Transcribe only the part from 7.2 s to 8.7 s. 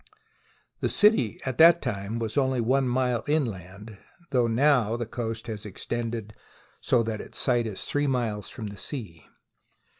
its site is three miles from